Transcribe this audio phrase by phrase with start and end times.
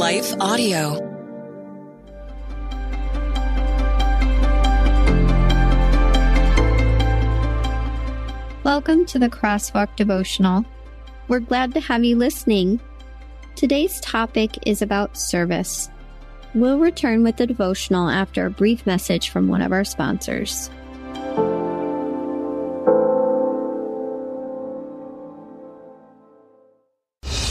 [0.00, 0.92] Life Audio.
[8.64, 10.64] Welcome to the Crosswalk Devotional.
[11.28, 12.80] We're glad to have you listening.
[13.56, 15.90] Today's topic is about service.
[16.54, 20.70] We'll return with the devotional after a brief message from one of our sponsors.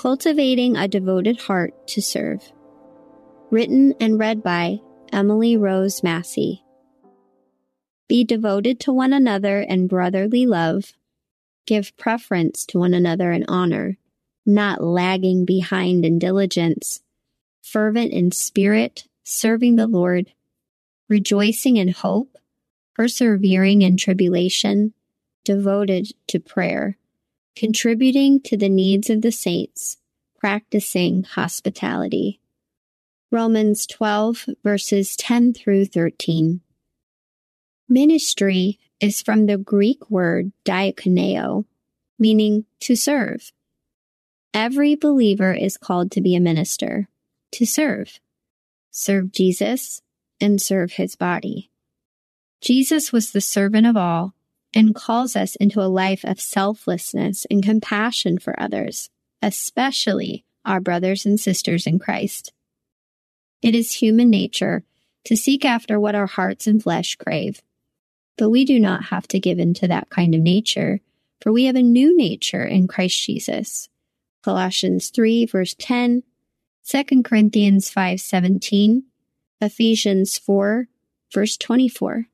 [0.00, 2.54] Cultivating a Devoted Heart to Serve.
[3.50, 4.78] Written and read by
[5.12, 6.64] Emily Rose Massey.
[8.08, 10.94] Be devoted to one another in brotherly love.
[11.66, 13.98] Give preference to one another in honor,
[14.46, 17.02] not lagging behind in diligence.
[17.60, 20.32] Fervent in spirit, serving the Lord.
[21.10, 22.38] Rejoicing in hope,
[22.94, 24.94] persevering in tribulation,
[25.44, 26.96] devoted to prayer
[27.56, 29.96] contributing to the needs of the saints,
[30.38, 32.40] practicing hospitality.
[33.30, 36.60] Romans 12 verses 10 through 13.
[37.88, 41.64] Ministry is from the Greek word diakoneo,
[42.18, 43.52] meaning to serve.
[44.52, 47.08] Every believer is called to be a minister,
[47.52, 48.18] to serve.
[48.90, 50.02] Serve Jesus
[50.40, 51.70] and serve his body.
[52.60, 54.34] Jesus was the servant of all
[54.74, 59.10] and calls us into a life of selflessness and compassion for others,
[59.42, 62.52] especially our brothers and sisters in Christ.
[63.62, 64.84] It is human nature
[65.24, 67.60] to seek after what our hearts and flesh crave.
[68.38, 71.00] But we do not have to give in to that kind of nature,
[71.40, 73.88] for we have a new nature in Christ Jesus.
[74.42, 76.22] Colossians 3 verse 10,
[76.86, 79.04] 2 Corinthians 5 17,
[79.60, 80.88] Ephesians 4
[81.34, 82.26] verse 24.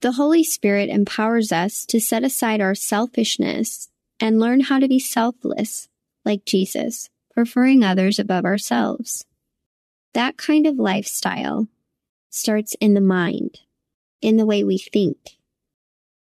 [0.00, 4.98] The Holy Spirit empowers us to set aside our selfishness and learn how to be
[4.98, 5.88] selfless,
[6.24, 9.26] like Jesus, preferring others above ourselves.
[10.14, 11.68] That kind of lifestyle
[12.30, 13.60] starts in the mind,
[14.22, 15.36] in the way we think.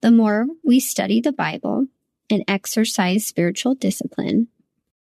[0.00, 1.88] The more we study the Bible
[2.30, 4.46] and exercise spiritual discipline,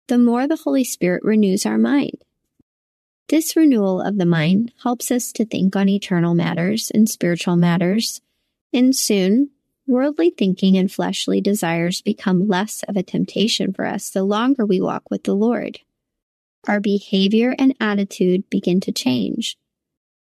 [0.09, 2.23] the more the Holy Spirit renews our mind.
[3.29, 8.23] This renewal of the mind helps us to think on eternal matters and spiritual matters
[8.77, 9.51] and soon,
[9.87, 14.81] worldly thinking and fleshly desires become less of a temptation for us the longer we
[14.81, 15.81] walk with the Lord.
[16.69, 19.57] Our behavior and attitude begin to change.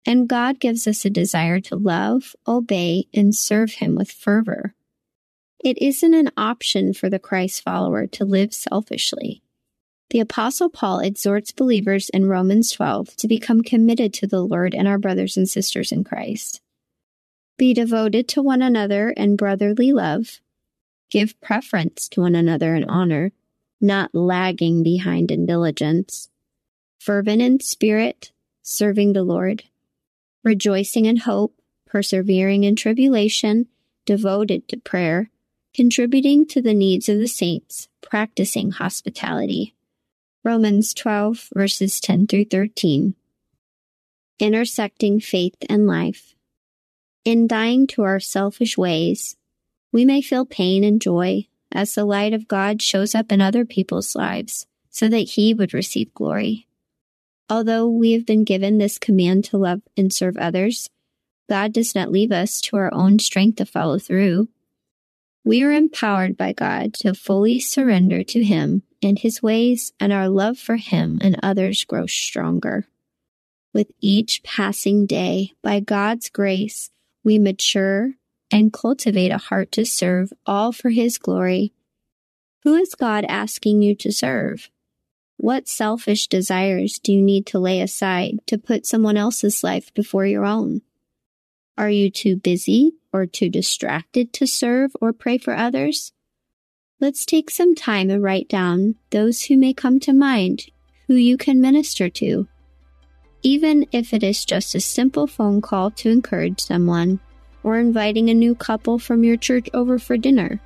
[0.06, 4.74] And God gives us a desire to love, obey, and serve Him with fervor.
[5.64, 9.42] It isn't an option for the Christ follower to live selfishly.
[10.12, 14.88] The Apostle Paul exhorts believers in Romans 12 to become committed to the Lord and
[14.88, 16.62] our brothers and sisters in Christ.
[17.58, 20.40] Be devoted to one another in brotherly love.
[21.10, 23.32] Give preference to one another in honor,
[23.82, 26.30] not lagging behind in diligence.
[27.00, 28.32] Fervent in spirit,
[28.62, 29.64] serving the Lord.
[30.44, 33.68] Rejoicing in hope, persevering in tribulation,
[34.06, 35.32] devoted to prayer,
[35.74, 39.74] contributing to the needs of the saints, practicing hospitality.
[40.44, 43.16] Romans 12 verses 10 through 13.
[44.40, 46.36] Intersecting faith and life.
[47.28, 49.36] In dying to our selfish ways,
[49.92, 53.66] we may feel pain and joy as the light of God shows up in other
[53.66, 56.68] people's lives so that He would receive glory.
[57.50, 60.90] Although we have been given this command to love and serve others,
[61.50, 64.48] God does not leave us to our own strength to follow through.
[65.44, 70.30] We are empowered by God to fully surrender to Him and His ways, and our
[70.30, 72.88] love for Him and others grows stronger.
[73.74, 76.90] With each passing day, by God's grace,
[77.28, 78.14] we mature,
[78.50, 81.74] and cultivate a heart to serve all for His glory.
[82.64, 84.70] Who is God asking you to serve?
[85.36, 90.26] What selfish desires do you need to lay aside to put someone else's life before
[90.26, 90.84] your own?
[91.78, 96.14] Are you too busy or too distracted to serve or pray for others?
[97.02, 100.68] Let's take some time and write down those who may come to mind
[101.08, 102.48] who you can minister to.
[103.44, 107.20] Even if it is just a simple phone call to encourage someone
[107.64, 110.62] or inviting a new couple from your church over for dinner.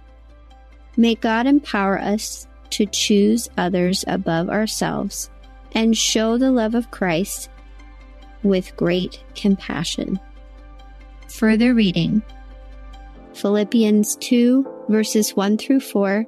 [0.97, 5.29] May God empower us to choose others above ourselves
[5.73, 7.50] and show the love of Christ
[8.44, 10.19] with great compassion.
[11.29, 12.21] Further reading
[13.33, 16.25] Philippians 2, verses 1 through 4,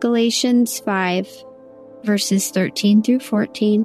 [0.00, 1.28] Galatians 5,
[2.04, 3.84] verses 13 through 14,